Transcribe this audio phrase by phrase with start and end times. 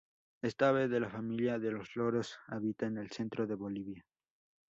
[0.41, 4.03] Esta ave de la familia de los loros habita en el centro de Bolivia.